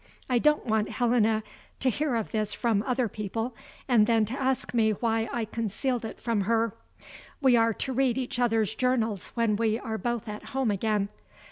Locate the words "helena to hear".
0.89-2.15